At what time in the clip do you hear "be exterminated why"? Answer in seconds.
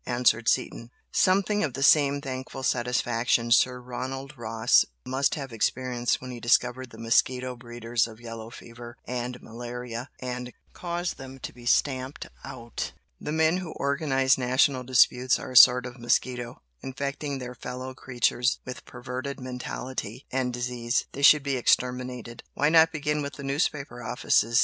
21.43-22.69